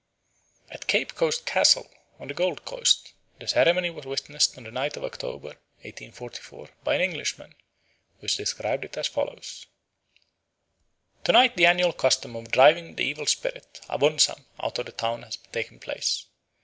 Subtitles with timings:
[0.71, 1.87] At Cape Coast Castle,
[2.19, 5.49] on the Gold Coast, the ceremony was witnessed on the ninth of October,
[5.85, 7.53] 1844, by an Englishman,
[8.15, 9.67] who has described it as follows:
[11.25, 15.21] "To night the annual custom of driving the evil spirit, Abonsam, out of the town
[15.21, 16.25] has taken place.